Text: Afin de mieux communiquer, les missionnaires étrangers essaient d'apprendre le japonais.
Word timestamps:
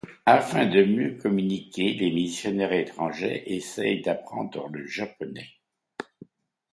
Afin 0.25 0.65
de 0.65 0.83
mieux 0.83 1.15
communiquer, 1.15 1.93
les 1.93 2.09
missionnaires 2.11 2.73
étrangers 2.73 3.53
essaient 3.55 4.01
d'apprendre 4.03 4.67
le 4.69 4.87
japonais. 4.87 5.59